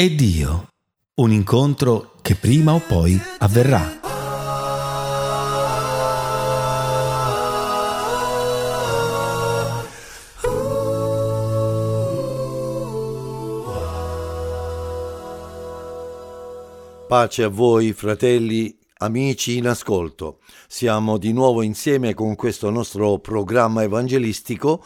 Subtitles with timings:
[0.00, 0.68] e Dio.
[1.16, 3.98] Un incontro che prima o poi avverrà.
[17.08, 20.38] Pace a voi, fratelli, amici in ascolto.
[20.68, 24.80] Siamo di nuovo insieme con questo nostro programma evangelistico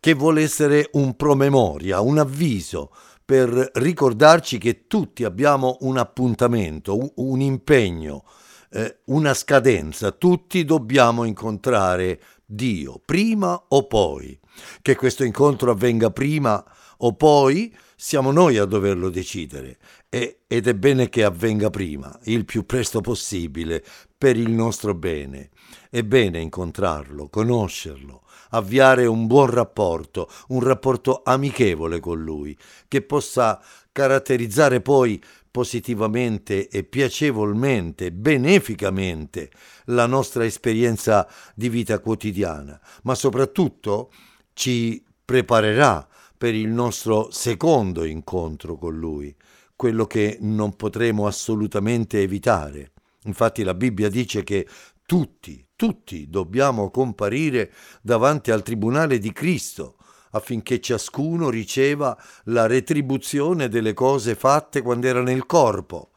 [0.00, 2.90] che vuole essere un promemoria, un avviso
[3.30, 8.24] per ricordarci che tutti abbiamo un appuntamento, un, impegno,
[8.72, 14.36] eh, una scadenza, tutti dobbiamo incontrare Dio, prima o poi.
[14.82, 16.60] Che questo incontro avvenga prima
[16.96, 17.72] o poi,
[18.02, 19.76] siamo noi a doverlo decidere
[20.08, 23.84] e, ed è bene che avvenga prima, il più presto possibile,
[24.16, 25.50] per il nostro bene.
[25.90, 32.56] È bene incontrarlo, conoscerlo, avviare un buon rapporto, un rapporto amichevole con lui,
[32.88, 39.50] che possa caratterizzare poi positivamente e piacevolmente, beneficamente
[39.86, 44.10] la nostra esperienza di vita quotidiana, ma soprattutto
[44.54, 46.08] ci preparerà
[46.40, 49.36] per il nostro secondo incontro con lui,
[49.76, 52.92] quello che non potremo assolutamente evitare.
[53.24, 54.66] Infatti la Bibbia dice che
[55.04, 59.96] tutti, tutti dobbiamo comparire davanti al tribunale di Cristo
[60.30, 66.12] affinché ciascuno riceva la retribuzione delle cose fatte quando era nel corpo,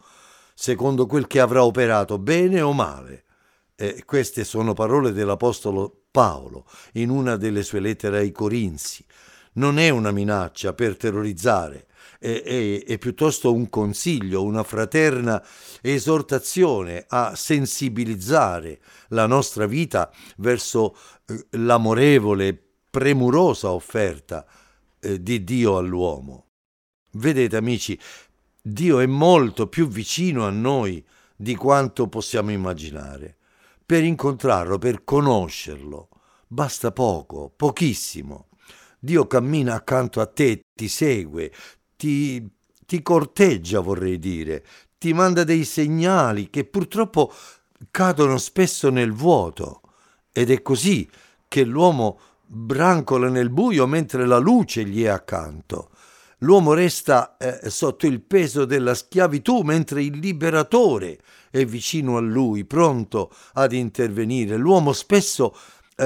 [0.55, 3.25] secondo quel che avrà operato, bene o male.
[3.75, 9.05] E queste sono parole dell'Apostolo Paolo in una delle sue lettere ai Corinzi.
[9.53, 11.87] Non è una minaccia per terrorizzare,
[12.19, 15.43] è, è, è piuttosto un consiglio, una fraterna
[15.81, 22.57] esortazione a sensibilizzare la nostra vita verso eh, l'amorevole,
[22.89, 24.45] premurosa offerta
[24.99, 26.47] eh, di Dio all'uomo.
[27.11, 27.99] Vedete amici,
[28.61, 31.05] Dio è molto più vicino a noi
[31.35, 33.37] di quanto possiamo immaginare.
[33.85, 36.07] Per incontrarlo, per conoscerlo,
[36.47, 38.47] basta poco, pochissimo.
[39.03, 41.51] Dio cammina accanto a te, ti segue,
[41.97, 42.49] ti,
[42.85, 44.65] ti corteggia, vorrei dire,
[44.97, 47.29] ti manda dei segnali che purtroppo
[47.91, 49.81] cadono spesso nel vuoto.
[50.31, 51.05] Ed è così
[51.49, 55.89] che l'uomo brancola nel buio mentre la luce gli è accanto.
[56.37, 61.19] L'uomo resta eh, sotto il peso della schiavitù mentre il liberatore
[61.51, 64.55] è vicino a lui, pronto ad intervenire.
[64.55, 65.53] L'uomo spesso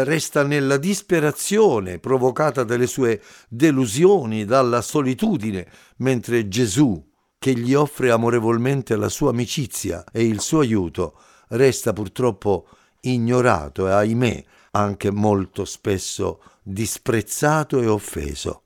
[0.03, 7.03] resta nella disperazione provocata dalle sue delusioni, dalla solitudine, mentre Gesù,
[7.40, 11.18] che gli offre amorevolmente la sua amicizia e il suo aiuto,
[11.50, 12.68] resta purtroppo
[13.02, 18.63] ignorato e ahimè anche molto spesso disprezzato e offeso.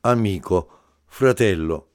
[0.00, 0.68] Amico,
[1.06, 1.88] fratello,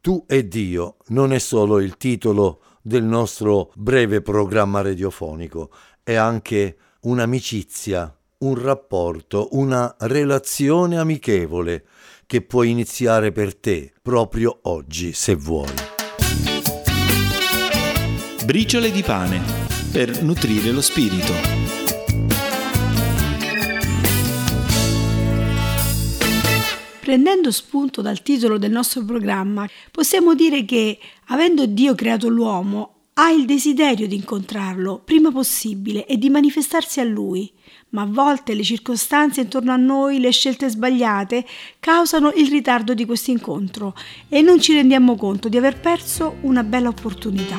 [0.00, 5.70] tu e Dio non è solo il titolo del nostro breve programma radiofonico,
[6.02, 11.84] è anche un'amicizia, un rapporto, una relazione amichevole
[12.24, 15.72] che puoi iniziare per te proprio oggi se vuoi.
[18.44, 19.42] Briciole di pane
[19.90, 21.32] per nutrire lo spirito.
[27.00, 33.32] Prendendo spunto dal titolo del nostro programma, possiamo dire che, avendo Dio creato l'uomo, ha
[33.32, 37.52] il desiderio di incontrarlo prima possibile e di manifestarsi a lui,
[37.90, 41.44] ma a volte le circostanze intorno a noi, le scelte sbagliate,
[41.80, 43.94] causano il ritardo di questo incontro
[44.28, 47.58] e non ci rendiamo conto di aver perso una bella opportunità.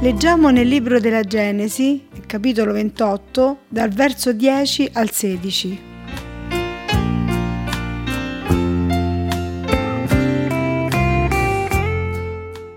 [0.00, 5.82] Leggiamo nel libro della Genesi, capitolo 28, dal verso 10 al 16.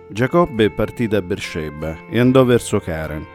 [0.10, 3.26] Giacobbe partì da Beersheba e andò verso Caran.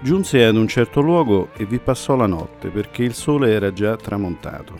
[0.00, 3.96] Giunse ad un certo luogo e vi passò la notte perché il sole era già
[3.96, 4.78] tramontato.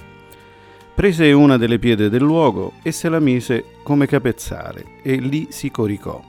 [0.95, 5.69] Prese una delle pietre del luogo e se la mise come capezzale e lì si
[5.73, 6.23] coricò.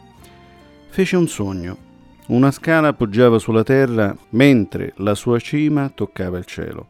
[0.89, 1.85] Fece un sogno
[2.27, 6.87] una scala poggiava sulla terra mentre la sua cima toccava il cielo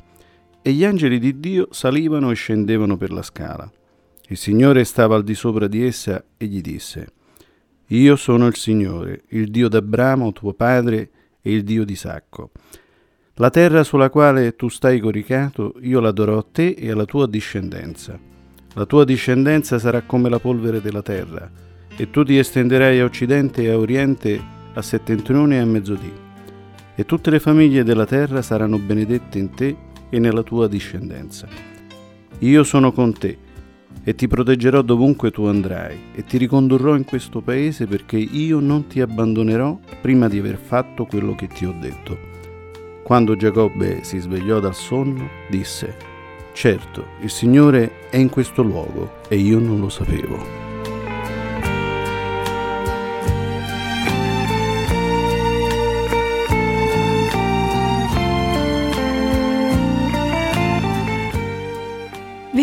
[0.68, 3.72] e gli angeli di Dio salivano e scendevano per la scala.
[4.28, 7.14] Il Signore stava al di sopra di essa e gli disse,
[7.88, 11.10] Io sono il Signore, il Dio d'Abramo, tuo padre,
[11.42, 12.52] e il Dio di Isacco.
[13.36, 17.28] La terra sulla quale tu stai coricato, io la darò a te e alla tua
[17.28, 18.20] discendenza.
[18.74, 21.50] La tua discendenza sarà come la polvere della terra,
[21.96, 26.14] e tu ti estenderai a occidente e a oriente a settentrione e a mezzodì.
[27.00, 29.76] e tutte le famiglie della terra saranno benedette in te
[30.10, 31.48] e nella tua discendenza.
[32.40, 33.38] Io sono con te
[34.04, 38.88] e ti proteggerò dovunque tu andrai e ti ricondurrò in questo paese perché io non
[38.88, 42.18] ti abbandonerò prima di aver fatto quello che ti ho detto.
[43.04, 45.96] Quando Giacobbe si svegliò dal sonno, disse,
[46.54, 50.67] Certo, il Signore è in questo luogo e io non lo sapevo.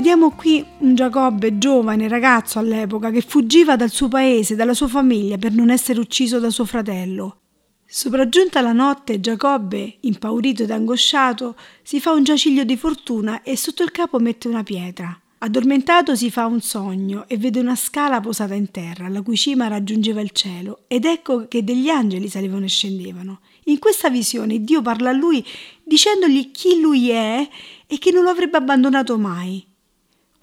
[0.04, 5.38] Vediamo qui un Giacobbe giovane, ragazzo all'epoca, che fuggiva dal suo paese, dalla sua famiglia
[5.38, 7.38] per non essere ucciso da suo fratello.
[7.86, 13.82] Sopraggiunta la notte, Giacobbe, impaurito ed angosciato, si fa un giaciglio di fortuna e sotto
[13.82, 15.18] il capo mette una pietra.
[15.38, 19.68] Addormentato si fa un sogno e vede una scala posata in terra, la cui cima
[19.68, 23.40] raggiungeva il cielo, ed ecco che degli angeli salivano e scendevano.
[23.64, 25.42] In questa visione Dio parla a lui
[25.82, 27.48] dicendogli chi lui è
[27.86, 29.72] e che non lo avrebbe abbandonato mai.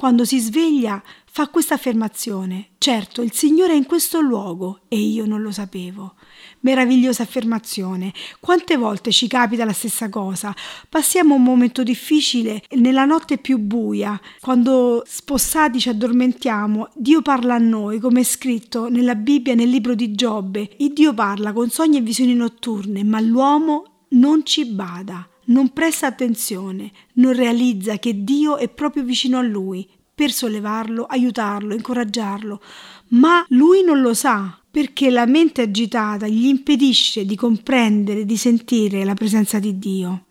[0.02, 5.28] Quando si sveglia fa questa affermazione, certo il Signore è in questo luogo e io
[5.28, 6.16] non lo sapevo.
[6.62, 8.12] Meravigliosa affermazione.
[8.40, 10.56] Quante volte ci capita la stessa cosa?
[10.90, 17.60] Passiamo un momento difficile nella notte più buia, quando spossati ci addormentiamo, Dio parla a
[17.60, 20.68] noi, come è scritto nella Bibbia nel libro di Giobbe.
[20.78, 26.08] Il Dio parla con sogni e visioni notturne, ma l'uomo non ci bada non presta
[26.08, 32.62] attenzione, non realizza che Dio è proprio vicino a lui per sollevarlo, aiutarlo, incoraggiarlo,
[33.10, 39.04] ma lui non lo sa perché la mente agitata gli impedisce di comprendere, di sentire
[39.04, 40.26] la presenza di Dio.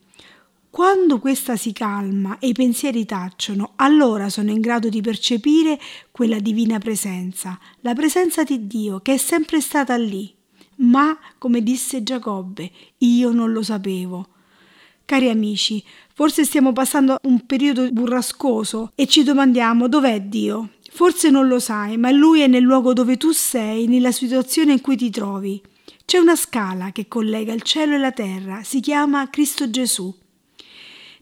[0.71, 5.79] Quando questa si calma e i pensieri tacciono, allora sono in grado di percepire
[6.13, 10.33] quella divina presenza, la presenza di Dio che è sempre stata lì.
[10.77, 14.29] Ma, come disse Giacobbe, io non lo sapevo.
[15.11, 15.83] Cari amici,
[16.15, 20.69] forse stiamo passando un periodo burrascoso e ci domandiamo dov'è Dio.
[20.89, 24.81] Forse non lo sai, ma Lui è nel luogo dove tu sei, nella situazione in
[24.81, 25.61] cui ti trovi.
[26.05, 30.15] C'è una scala che collega il cielo e la terra, si chiama Cristo Gesù.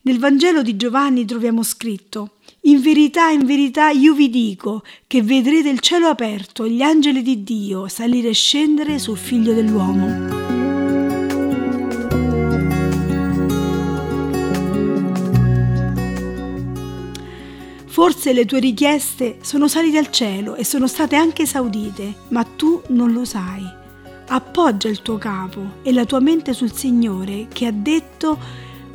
[0.02, 2.32] Nel Vangelo di Giovanni troviamo scritto
[2.64, 7.22] In verità, in verità io vi dico che vedrete il cielo aperto e gli angeli
[7.22, 10.37] di Dio salire e scendere sul figlio dell'uomo.
[17.98, 22.80] Forse le tue richieste sono salite al cielo e sono state anche esaudite, ma tu
[22.90, 23.68] non lo sai.
[24.28, 28.38] Appoggia il tuo capo e la tua mente sul Signore che ha detto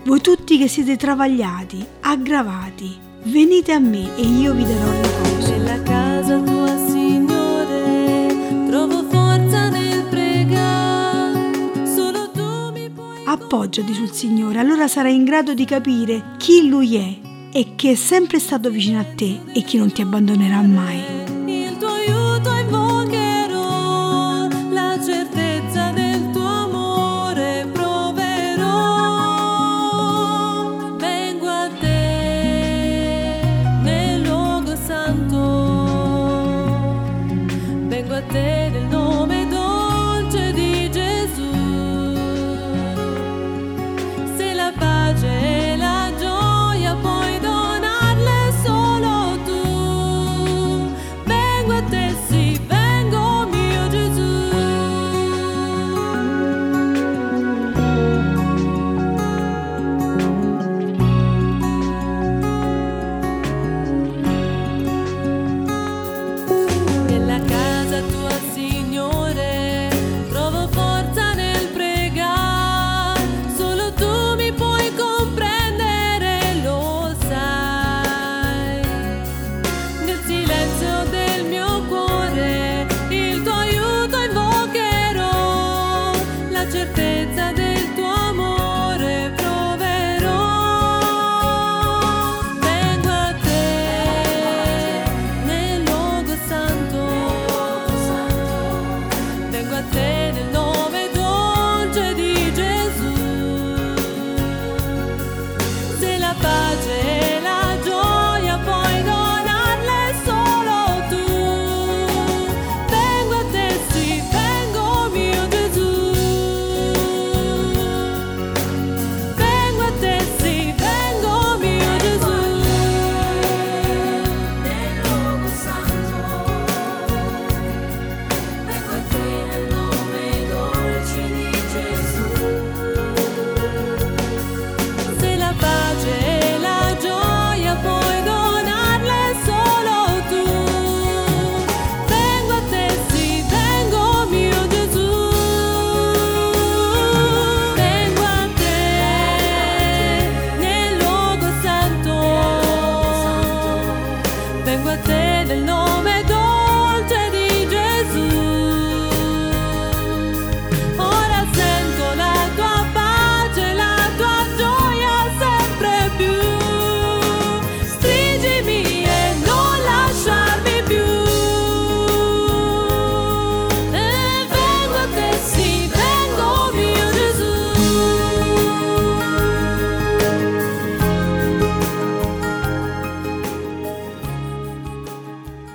[0.05, 5.51] voi tutti che siete travagliati, aggravati, venite a me e io vi darò riposo.
[5.51, 8.27] Nella casa tua, Signore,
[8.69, 11.85] trovo forza nel pregare.
[11.93, 13.25] Solo tu mi puoi.
[13.25, 17.95] Appoggiati sul Signore, allora sarai in grado di capire chi Lui è e che è
[17.95, 21.32] sempre stato vicino a te e che non ti abbandonerà mai.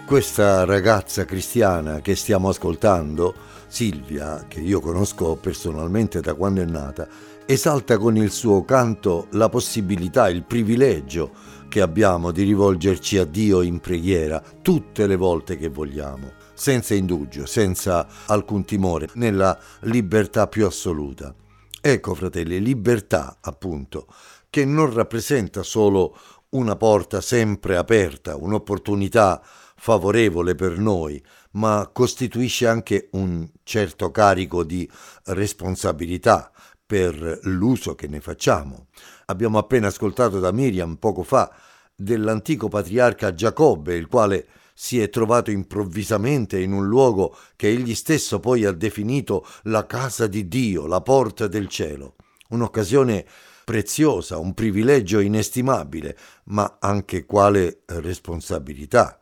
[0.09, 3.35] Questa ragazza cristiana che stiamo ascoltando,
[3.67, 7.07] Silvia, che io conosco personalmente da quando è nata,
[7.45, 11.31] esalta con il suo canto la possibilità, il privilegio
[11.69, 17.45] che abbiamo di rivolgerci a Dio in preghiera tutte le volte che vogliamo, senza indugio,
[17.45, 21.35] senza alcun timore, nella libertà più assoluta.
[21.83, 24.07] Ecco, fratelli, libertà, appunto,
[24.49, 26.17] che non rappresenta solo
[26.51, 29.43] una porta sempre aperta, un'opportunità
[29.79, 34.89] favorevole per noi, ma costituisce anche un certo carico di
[35.27, 36.51] responsabilità
[36.85, 38.89] per l'uso che ne facciamo.
[39.27, 41.55] Abbiamo appena ascoltato da Miriam poco fa
[41.95, 48.41] dell'antico patriarca Giacobbe, il quale si è trovato improvvisamente in un luogo che egli stesso
[48.41, 52.15] poi ha definito la casa di Dio, la porta del cielo.
[52.51, 53.27] Un'occasione
[53.65, 59.19] preziosa, un privilegio inestimabile, ma anche quale responsabilità.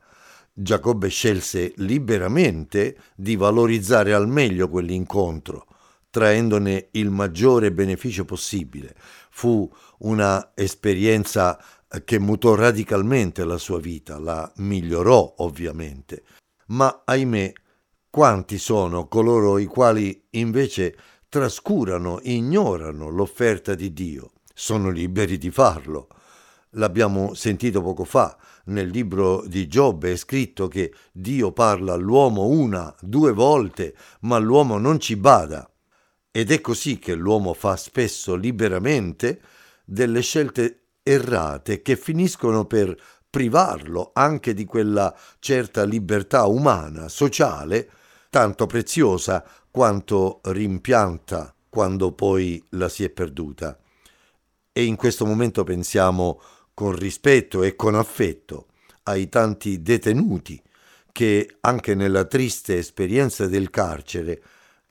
[0.59, 5.67] Giacobbe scelse liberamente di valorizzare al meglio quell'incontro,
[6.09, 8.95] traendone il maggiore beneficio possibile.
[9.29, 11.63] Fu una esperienza
[12.03, 16.25] che mutò radicalmente la sua vita, la migliorò ovviamente.
[16.69, 17.53] Ma ahimè,
[18.09, 20.97] quanti sono coloro i quali invece
[21.29, 24.31] trascurano, ignorano l'offerta di Dio?
[24.55, 26.09] Sono liberi di farlo.
[26.71, 32.95] L'abbiamo sentito poco fa, nel libro di Giobbe è scritto che Dio parla all'uomo una,
[33.01, 35.71] due volte, ma l'uomo non ci bada.
[36.31, 39.41] Ed è così che l'uomo fa spesso liberamente
[39.85, 42.95] delle scelte errate che finiscono per
[43.31, 47.91] privarlo anche di quella certa libertà umana, sociale,
[48.31, 53.79] tanto preziosa quanto rimpianta quando poi la si è perduta.
[54.73, 56.41] E in questo momento pensiamo
[56.77, 58.67] con rispetto e con affetto
[59.05, 60.61] ai tanti detenuti
[61.11, 64.43] che anche nella triste esperienza del carcere,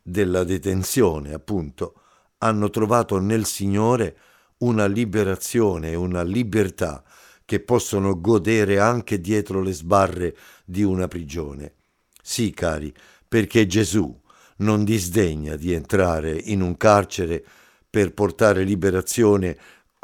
[0.02, 2.02] della detenzione appunto,
[2.40, 4.18] hanno trovato nel Signore
[4.58, 7.04] una liberazione una libertà
[7.46, 11.76] che possono godere anche dietro le sbarre di una prigione.
[12.20, 12.92] Sì, cari,
[13.28, 14.20] perché Gesù
[14.58, 17.46] non disdegna di entrare in un carcere
[17.88, 19.56] per portare liberazione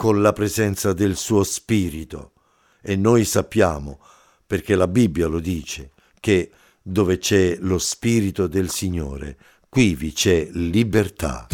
[0.02, 2.32] con la presenza del suo spirito.
[2.82, 4.00] E noi sappiamo,
[4.48, 6.50] perché la Bibbia lo dice, che
[6.82, 9.38] dove c'è lo spirito del Signore,
[9.70, 11.46] qui vi c'è libertà.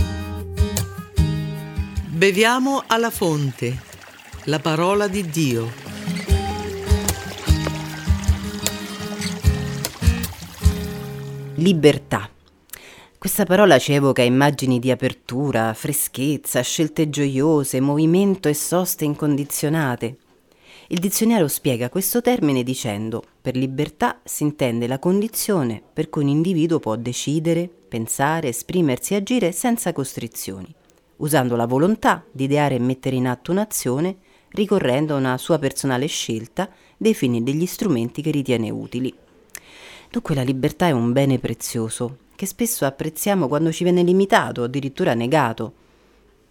[2.07, 3.81] Beviamo alla fonte,
[4.45, 5.69] la parola di Dio.
[11.55, 12.36] Libertà.
[13.27, 20.15] Questa parola ci evoca immagini di apertura, freschezza, scelte gioiose, movimento e soste incondizionate.
[20.87, 26.29] Il dizionario spiega questo termine dicendo per libertà si intende la condizione per cui un
[26.29, 30.73] individuo può decidere, pensare, esprimersi e agire senza costrizioni,
[31.17, 34.19] usando la volontà di ideare e mettere in atto un'azione,
[34.51, 39.13] ricorrendo a una sua personale scelta dei fini degli strumenti che ritiene utili.
[40.09, 44.65] Dunque la libertà è un bene prezioso che spesso apprezziamo quando ci viene limitato o
[44.65, 45.73] addirittura negato.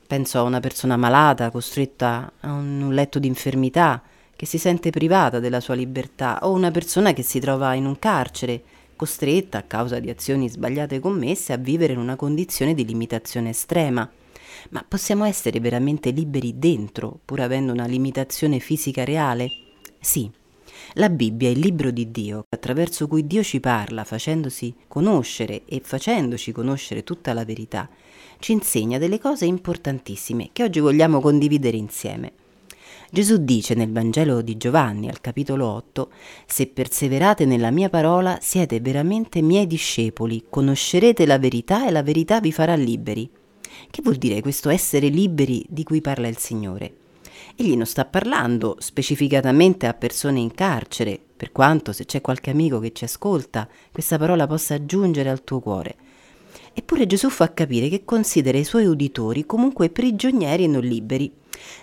[0.05, 4.03] Penso a una persona malata, costretta a un letto di infermità,
[4.35, 8.01] che si sente privata della sua libertà, o una persona che si trova in un
[8.01, 8.63] carcere,
[8.97, 14.11] costretta a causa di azioni sbagliate commesse a vivere in una condizione di limitazione estrema.
[14.71, 19.51] Ma possiamo essere veramente liberi dentro, pur avendo una limitazione fisica reale?
[20.01, 20.29] Sì,
[20.99, 25.83] la Bibbia è il libro di Dio, attraverso cui Dio ci parla, facendosi conoscere e
[25.85, 27.89] facendoci conoscere tutta la verità,
[28.39, 32.33] ci insegna delle cose importantissime che oggi vogliamo condividere insieme.
[33.11, 36.11] Gesù dice nel Vangelo di Giovanni al capitolo 8,
[36.47, 42.41] Se perseverate nella mia parola siete veramente miei discepoli, conoscerete la verità e la verità
[42.41, 43.29] vi farà liberi.
[43.91, 47.05] Che vuol dire questo essere liberi di cui parla il Signore?
[47.59, 52.81] Egli non sta parlando specificatamente a persone in carcere, per quanto se c'è qualche amico
[52.81, 55.95] che ci ascolta, questa parola possa giungere al tuo cuore.
[56.75, 61.33] Eppure Gesù fa capire che considera i suoi uditori comunque prigionieri e non liberi.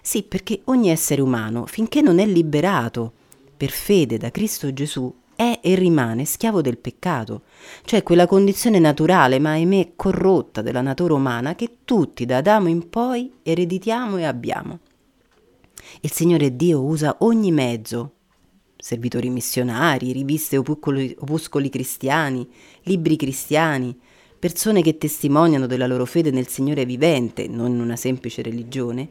[0.04, 3.12] Sì, perché ogni essere umano, finché non è liberato
[3.58, 7.42] per fede da Cristo Gesù, è e rimane schiavo del peccato,
[7.84, 12.90] cioè quella condizione naturale, ma ahimè corrotta della natura umana che tutti da Adamo in
[12.90, 14.80] poi ereditiamo e abbiamo.
[16.02, 18.14] Il Signore Dio usa ogni mezzo,
[18.78, 22.48] servitori missionari, riviste opuscoli, cristiani,
[22.84, 23.98] libri cristiani,
[24.38, 29.10] persone che testimoniano della loro fede nel Signore vivente, non in una semplice religione,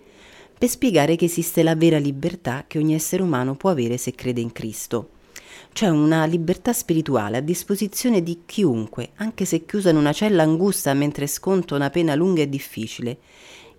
[0.58, 4.40] per spiegare che esiste la vera libertà che ogni essere umano può avere se crede
[4.40, 5.08] in Cristo.
[5.72, 10.92] cioè una libertà spirituale a disposizione di chiunque, anche se chiusa in una cella angusta
[10.92, 13.18] mentre sconta una pena lunga e difficile,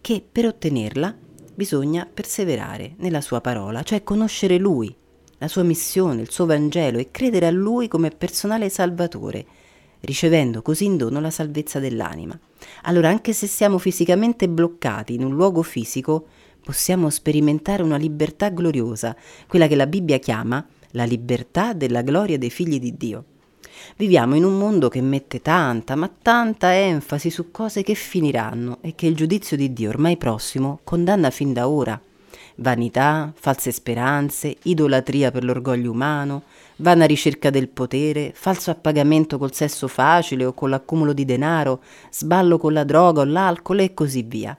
[0.02, 1.16] che per ottenerla
[1.54, 4.94] bisogna perseverare nella sua parola, cioè conoscere Lui,
[5.38, 9.46] la sua missione, il suo Vangelo e credere a Lui come personale salvatore,
[10.02, 12.38] ricevendo così in dono la salvezza dell'anima.
[12.84, 16.28] Allora, anche se siamo fisicamente bloccati in un luogo fisico,
[16.64, 19.16] possiamo sperimentare una libertà gloriosa,
[19.48, 23.26] quella che la Bibbia chiama la libertà della gloria dei figli di Dio.
[23.96, 28.96] Viviamo in un mondo che mette tanta, ma tanta enfasi su cose che finiranno e
[28.96, 32.00] che il giudizio di Dio ormai prossimo condanna fin da ora.
[32.56, 36.44] Vanità, false speranze, idolatria per l'orgoglio umano,
[36.78, 42.58] vana ricerca del potere, falso appagamento col sesso facile o con l'accumulo di denaro, sballo
[42.58, 44.58] con la droga o l'alcol e così via.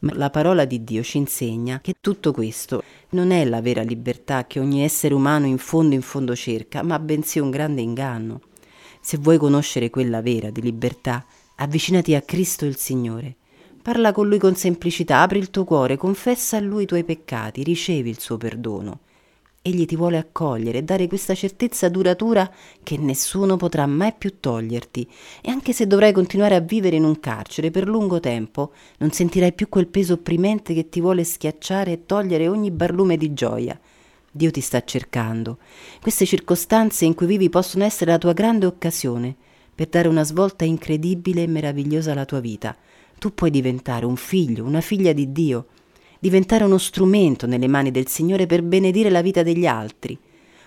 [0.00, 4.46] Ma la parola di Dio ci insegna che tutto questo non è la vera libertà
[4.46, 8.40] che ogni essere umano in fondo in fondo cerca, ma bensì un grande inganno.
[9.04, 11.24] Se vuoi conoscere quella vera di libertà,
[11.56, 13.34] avvicinati a Cristo il Signore.
[13.82, 17.64] Parla con Lui con semplicità, apri il tuo cuore, confessa a Lui i tuoi peccati,
[17.64, 19.00] ricevi il suo perdono.
[19.60, 22.48] Egli ti vuole accogliere e dare questa certezza duratura
[22.84, 25.10] che nessuno potrà mai più toglierti.
[25.40, 29.52] E anche se dovrai continuare a vivere in un carcere per lungo tempo, non sentirai
[29.52, 33.76] più quel peso opprimente che ti vuole schiacciare e togliere ogni barlume di gioia.
[34.34, 35.58] Dio ti sta cercando.
[36.00, 39.36] Queste circostanze in cui vivi possono essere la tua grande occasione
[39.74, 42.74] per dare una svolta incredibile e meravigliosa alla tua vita.
[43.18, 45.66] Tu puoi diventare un figlio, una figlia di Dio,
[46.18, 50.18] diventare uno strumento nelle mani del Signore per benedire la vita degli altri.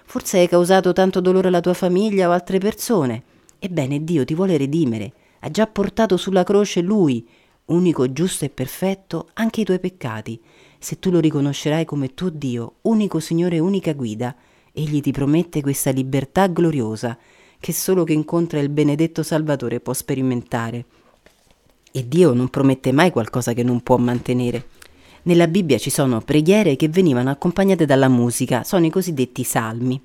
[0.05, 3.23] Forse hai causato tanto dolore alla tua famiglia o altre persone.
[3.57, 5.11] Ebbene, Dio ti vuole redimere.
[5.39, 7.27] Ha già portato sulla croce Lui,
[7.65, 10.39] unico, giusto e perfetto, anche i tuoi peccati.
[10.85, 14.35] Se tu lo riconoscerai come tuo Dio, unico Signore e unica guida,
[14.71, 17.17] Egli ti promette questa libertà gloriosa
[17.59, 20.85] che solo chi incontra il benedetto Salvatore può sperimentare.
[21.91, 24.67] E Dio non promette mai qualcosa che non può mantenere.
[25.23, 29.99] Nella Bibbia ci sono preghiere che venivano accompagnate dalla musica, sono i cosiddetti salmi.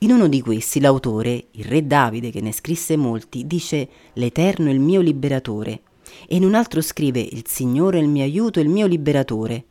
[0.00, 4.72] In uno di questi l'autore, il re Davide, che ne scrisse molti, dice L'Eterno è
[4.72, 5.80] il mio liberatore,
[6.28, 9.64] e in un altro scrive Il Signore è il mio aiuto e il mio liberatore.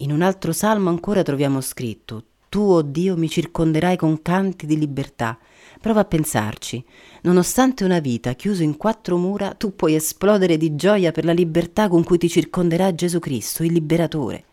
[0.00, 4.66] In un altro salmo ancora troviamo scritto Tu, o oh Dio, mi circonderai con canti
[4.66, 5.38] di libertà.
[5.80, 6.84] Prova a pensarci.
[7.22, 11.88] Nonostante una vita chiusa in quattro mura, tu puoi esplodere di gioia per la libertà
[11.88, 14.44] con cui ti circonderà Gesù Cristo, il liberatore.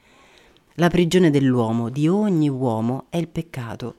[0.75, 3.95] La prigione dell'uomo, di ogni uomo, è il peccato.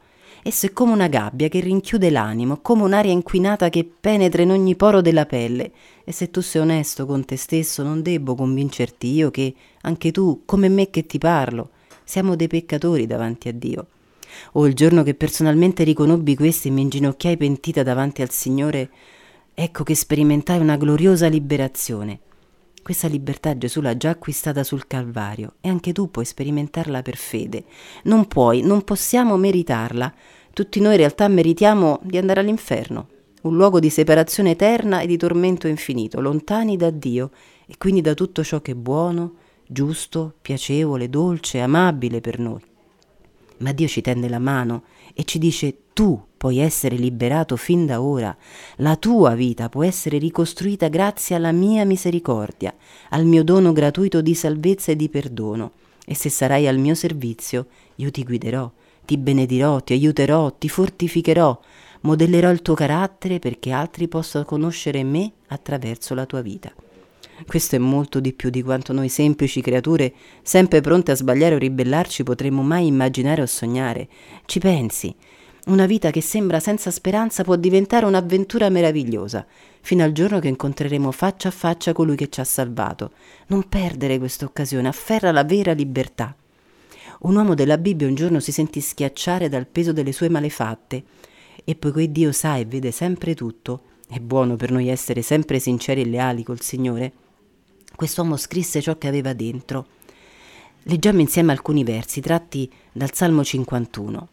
[0.47, 4.77] Esso è come una gabbia che rinchiude l'animo, come un'aria inquinata che penetra in ogni
[4.77, 5.73] poro della pelle.
[6.05, 10.43] E se tu sei onesto con te stesso, non debbo convincerti io che, anche tu,
[10.45, 11.71] come me che ti parlo,
[12.05, 13.87] siamo dei peccatori davanti a Dio.
[14.53, 18.91] O il giorno che personalmente riconobbi questo e mi inginocchiai pentita davanti al Signore,
[19.55, 22.19] ecco che sperimentai una gloriosa liberazione.
[22.85, 27.65] Questa libertà Gesù l'ha già acquistata sul Calvario e anche tu puoi sperimentarla per fede.
[28.03, 30.13] Non puoi, non possiamo meritarla.
[30.53, 33.09] Tutti noi in realtà meritiamo di andare all'inferno,
[33.45, 37.31] un luogo di separazione eterna e di tormento infinito, lontani da Dio
[37.67, 42.61] e quindi da tutto ciò che è buono, giusto, piacevole, dolce, amabile per noi.
[43.59, 48.03] Ma Dio ci tende la mano e ci dice tu puoi essere liberato fin da
[48.03, 48.37] ora,
[48.77, 52.75] la tua vita può essere ricostruita grazie alla mia misericordia,
[53.11, 55.73] al mio dono gratuito di salvezza e di perdono.
[56.05, 58.71] E se sarai al mio servizio, io ti guiderò,
[59.07, 61.59] ti benedirò, ti aiuterò, ti fortificherò,
[62.03, 66.73] modellerò il tuo carattere perché altri possano conoscere me attraverso la tua vita.
[67.47, 71.59] Questo è molto di più di quanto noi semplici creature, sempre pronte a sbagliare o
[71.59, 74.09] ribellarci, potremmo mai immaginare o sognare.
[74.47, 75.15] Ci pensi?
[75.67, 79.47] Una vita che sembra senza speranza può diventare un'avventura meravigliosa,
[79.81, 83.13] fino al giorno che incontreremo faccia a faccia colui che ci ha salvato.
[83.47, 86.37] Non perdere questa occasione, afferra la vera libertà.
[87.21, 91.03] Un uomo della Bibbia un giorno si sentì schiacciare dal peso delle sue malefatte,
[91.65, 96.03] e poiché Dio sa e vede sempre tutto, è buono per noi essere sempre sinceri
[96.03, 97.13] e leali col Signore,
[97.95, 99.87] quest'uomo scrisse ciò che aveva dentro.
[100.85, 104.29] Leggiamo insieme alcuni versi tratti dal Salmo 51.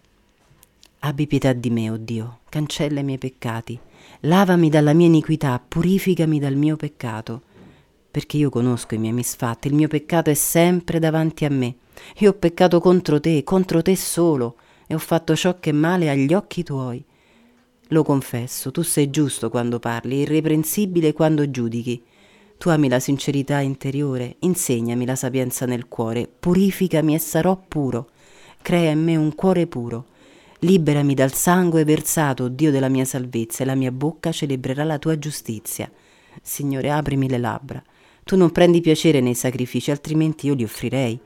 [1.00, 3.80] Abbi pietà di me, o oh Dio, cancella i miei peccati,
[4.22, 7.42] lavami dalla mia iniquità, purificami dal mio peccato,
[8.12, 11.76] perché io conosco i miei misfatti, il mio peccato è sempre davanti a me.
[12.18, 16.10] Io ho peccato contro te, contro te solo, e ho fatto ciò che è male
[16.10, 17.04] agli occhi tuoi.
[17.88, 22.04] Lo confesso, tu sei giusto quando parli, irreprensibile quando giudichi.
[22.62, 28.12] Tu ami la sincerità interiore, insegnami la sapienza nel cuore, purificami e sarò puro.
[28.62, 30.06] Crea in me un cuore puro.
[30.60, 35.18] Liberami dal sangue versato, Dio della mia salvezza, e la mia bocca celebrerà la tua
[35.18, 35.92] giustizia.
[36.44, 37.84] Signore, aprimi le labbra.
[38.24, 41.20] Tu non prendi piacere nei sacrifici, altrimenti io li offrirei.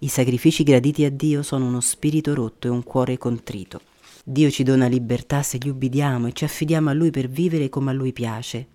[0.00, 3.80] I sacrifici graditi a Dio sono uno spirito rotto e un cuore contrito.
[4.24, 7.92] Dio ci dona libertà se gli ubbidiamo e ci affidiamo a Lui per vivere come
[7.92, 8.66] a Lui piace.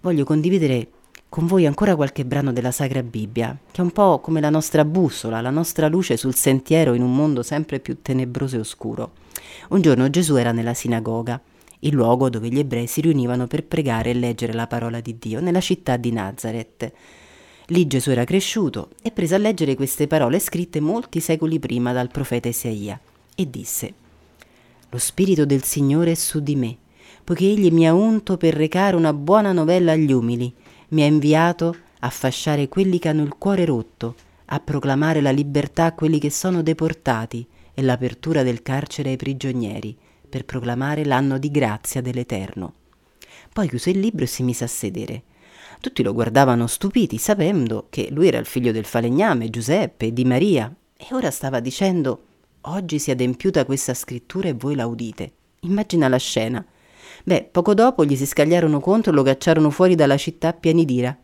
[0.00, 0.88] Voglio condividere
[1.32, 4.84] con voi ancora qualche brano della Sacra Bibbia, che è un po' come la nostra
[4.84, 9.12] bussola, la nostra luce sul sentiero in un mondo sempre più tenebroso e oscuro.
[9.70, 11.40] Un giorno Gesù era nella sinagoga,
[11.78, 15.40] il luogo dove gli ebrei si riunivano per pregare e leggere la parola di Dio,
[15.40, 16.92] nella città di Nazareth.
[17.68, 22.10] Lì Gesù era cresciuto e prese a leggere queste parole scritte molti secoli prima dal
[22.10, 23.00] profeta Isaia
[23.34, 23.94] e disse
[24.90, 26.76] Lo Spirito del Signore è su di me,
[27.24, 30.52] poiché egli mi ha unto per recare una buona novella agli umili,
[30.92, 34.14] mi ha inviato a fasciare quelli che hanno il cuore rotto,
[34.46, 39.96] a proclamare la libertà a quelli che sono deportati e l'apertura del carcere ai prigionieri,
[40.28, 42.74] per proclamare l'anno di grazia dell'Eterno.
[43.52, 45.22] Poi chiuse il libro e si mise a sedere.
[45.80, 50.24] Tutti lo guardavano stupiti, sapendo che lui era il figlio del falegname, Giuseppe, e di
[50.24, 52.24] Maria, e ora stava dicendo
[52.62, 55.32] Oggi si è adempiuta questa scrittura e voi la udite.
[55.60, 56.64] Immagina la scena.
[57.24, 61.16] Beh, poco dopo gli si scagliarono contro e lo cacciarono fuori dalla città pieni d'ira.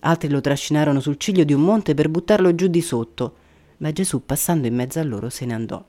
[0.00, 3.34] Altri lo trascinarono sul ciglio di un monte per buttarlo giù di sotto,
[3.78, 5.84] ma Gesù, passando in mezzo a loro, se ne andò.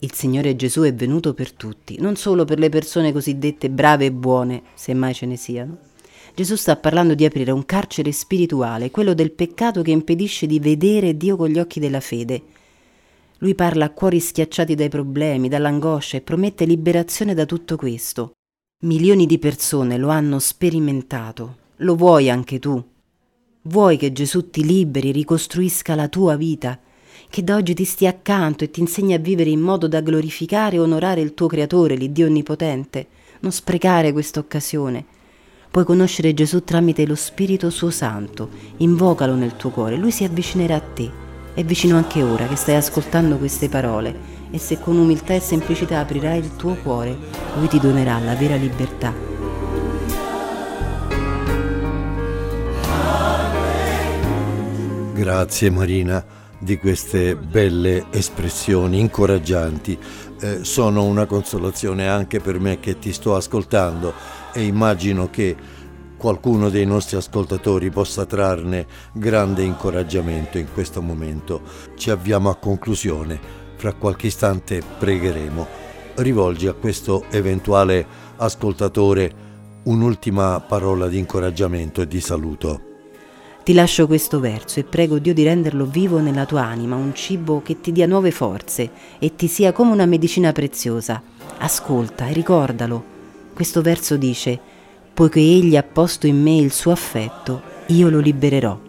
[0.00, 4.12] Il Signore Gesù è venuto per tutti, non solo per le persone cosiddette brave e
[4.12, 5.78] buone, se mai ce ne siano.
[6.34, 11.16] Gesù sta parlando di aprire un carcere spirituale, quello del peccato che impedisce di vedere
[11.16, 12.42] Dio con gli occhi della fede.
[13.38, 18.32] Lui parla a cuori schiacciati dai problemi, dall'angoscia e promette liberazione da tutto questo.
[18.80, 21.56] Milioni di persone lo hanno sperimentato.
[21.76, 22.82] Lo vuoi anche tu?
[23.62, 26.78] Vuoi che Gesù ti liberi, ricostruisca la tua vita?
[27.30, 30.76] Che da oggi ti stia accanto e ti insegni a vivere in modo da glorificare
[30.76, 33.06] e onorare il tuo Creatore, l'Iddio Onnipotente?
[33.40, 35.06] Non sprecare questa occasione.
[35.70, 38.50] Puoi conoscere Gesù tramite lo Spirito suo Santo.
[38.78, 41.10] Invocalo nel tuo cuore, lui si avvicinerà a te.
[41.54, 45.98] È vicino anche ora che stai ascoltando queste parole e se con umiltà e semplicità
[45.98, 47.16] aprirai il tuo cuore,
[47.56, 49.12] lui ti donerà la vera libertà.
[55.12, 56.24] Grazie Marina
[56.56, 59.98] di queste belle espressioni incoraggianti.
[60.40, 64.14] Eh, sono una consolazione anche per me che ti sto ascoltando
[64.52, 65.56] e immagino che
[66.16, 71.60] qualcuno dei nostri ascoltatori possa trarne grande incoraggiamento in questo momento.
[71.96, 75.66] Ci avviamo a conclusione, fra qualche istante pregheremo.
[76.14, 79.30] Rivolgi a questo eventuale ascoltatore
[79.82, 82.80] un'ultima parola di incoraggiamento e di saluto.
[83.62, 87.60] Ti lascio questo verso e prego Dio di renderlo vivo nella tua anima, un cibo
[87.62, 91.20] che ti dia nuove forze e ti sia come una medicina preziosa.
[91.58, 93.04] Ascolta e ricordalo.
[93.52, 94.58] Questo verso dice,
[95.12, 98.80] poiché egli ha posto in me il suo affetto, io lo libererò.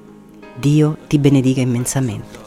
[0.55, 2.44] Dio ti benedica immensamente.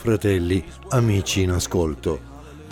[0.00, 2.20] Fratelli, amici in ascolto,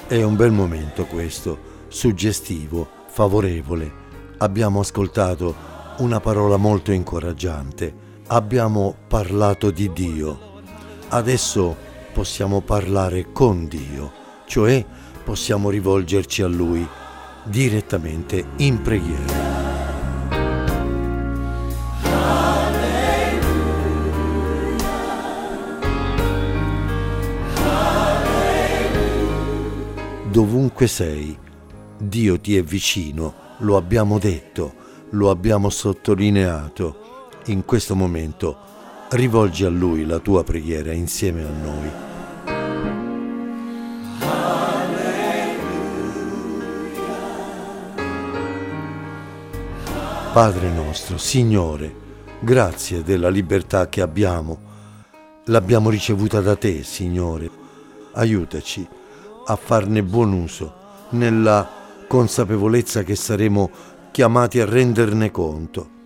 [0.07, 3.93] è un bel momento questo, suggestivo, favorevole.
[4.39, 5.55] Abbiamo ascoltato
[5.99, 7.95] una parola molto incoraggiante,
[8.29, 10.63] abbiamo parlato di Dio.
[11.09, 11.77] Adesso
[12.15, 14.11] possiamo parlare con Dio,
[14.47, 14.83] cioè
[15.23, 16.89] possiamo rivolgerci a Lui
[17.45, 19.68] direttamente in preghiera.
[30.31, 31.37] Dovunque sei,
[31.97, 34.75] Dio ti è vicino, lo abbiamo detto,
[35.11, 37.39] lo abbiamo sottolineato.
[37.47, 38.57] In questo momento
[39.09, 41.91] rivolgi a Lui la tua preghiera insieme a noi.
[50.35, 51.95] Padre nostro, Signore,
[52.41, 54.59] grazie della libertà che abbiamo.
[55.47, 57.51] L'abbiamo ricevuta da te, Signore.
[58.13, 58.97] Aiutaci
[59.51, 60.75] a farne buon uso,
[61.11, 61.67] nella
[62.07, 63.71] consapevolezza che saremo
[64.11, 65.97] chiamati a renderne conto.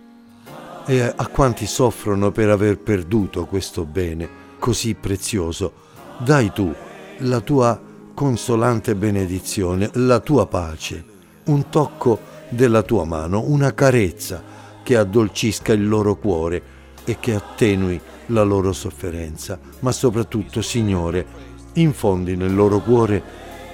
[0.85, 5.73] E a quanti soffrono per aver perduto questo bene così prezioso,
[6.19, 6.73] dai tu
[7.19, 7.79] la tua
[8.13, 11.03] consolante benedizione, la tua pace,
[11.45, 14.41] un tocco della tua mano, una carezza
[14.83, 16.61] che addolcisca il loro cuore
[17.03, 23.23] e che attenui la loro sofferenza, ma soprattutto, Signore, infondi nel loro cuore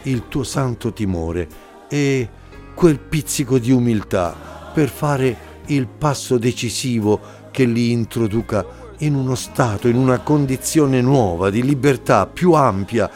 [0.04, 1.48] il tuo santo timore
[1.90, 2.30] e
[2.74, 7.20] quel pizzico di umiltà per fare il passo decisivo
[7.52, 8.66] che li introduca
[9.00, 13.10] in uno stato, in una condizione nuova di libertà più ampia,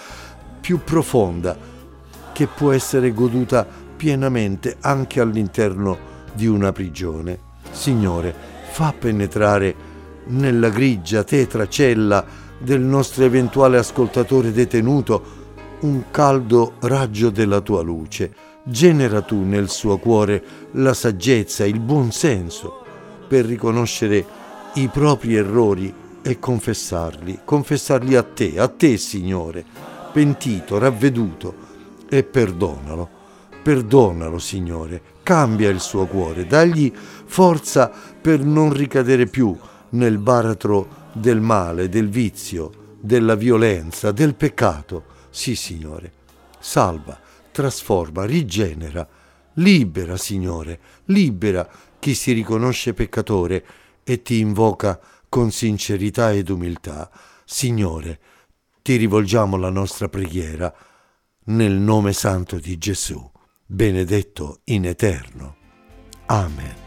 [0.60, 1.58] più profonda,
[2.32, 3.66] che può essere goduta
[3.96, 7.52] pienamente anche all'interno di una prigione.
[7.72, 8.34] Signore,
[8.72, 9.92] fa penetrare
[10.26, 12.26] nella grigia, tetra cella
[12.64, 15.42] del nostro eventuale ascoltatore detenuto
[15.82, 18.34] un caldo raggio della tua luce.
[18.64, 22.82] Genera tu nel suo cuore la saggezza, il buon senso
[23.28, 24.26] per riconoscere
[24.76, 29.66] i propri errori e confessarli, confessarli a te, a te Signore,
[30.14, 31.72] pentito, ravveduto,
[32.08, 33.10] e perdonalo,
[33.62, 39.58] perdonalo Signore, cambia il suo cuore, dagli forza per non ricadere più
[39.90, 45.06] nel baratro del male, del vizio, della violenza, del peccato.
[45.30, 46.12] Sì, Signore,
[46.60, 47.20] salva,
[47.52, 49.08] trasforma, rigenera,
[49.54, 53.66] libera, Signore, libera chi si riconosce peccatore
[54.04, 55.00] e ti invoca
[55.30, 57.10] con sincerità ed umiltà.
[57.46, 58.20] Signore,
[58.82, 60.74] ti rivolgiamo la nostra preghiera
[61.46, 63.32] nel nome santo di Gesù,
[63.66, 65.56] benedetto in eterno.
[66.26, 66.83] Amen.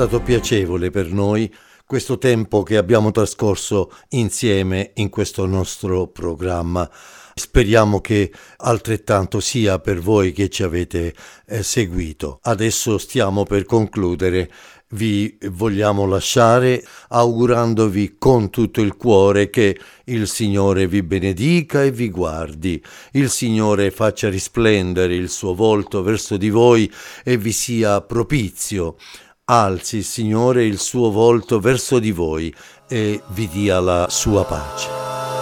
[0.00, 1.52] Stato piacevole per noi
[1.84, 6.90] questo tempo che abbiamo trascorso insieme in questo nostro programma.
[7.34, 11.14] Speriamo che altrettanto sia per voi che ci avete
[11.46, 12.38] eh, seguito.
[12.44, 14.50] Adesso stiamo per concludere.
[14.92, 22.08] Vi vogliamo lasciare augurandovi con tutto il cuore che il Signore vi benedica e vi
[22.08, 22.82] guardi,
[23.12, 26.90] il Signore faccia risplendere il suo volto verso di voi
[27.22, 28.96] e vi sia propizio.
[29.52, 32.54] Alzi, Signore, il suo volto verso di voi
[32.86, 35.39] e vi dia la sua pace.